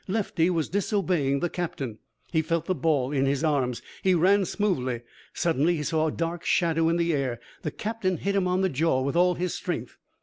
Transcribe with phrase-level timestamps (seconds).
[0.07, 1.99] Lefty was disobeying the captain.
[2.31, 3.83] He felt the ball in his arms.
[4.01, 5.01] He ran smoothly.
[5.31, 7.39] Suddenly he saw a dark shadow in the air.
[7.61, 9.97] The captain hit him on the jaw with all his strength.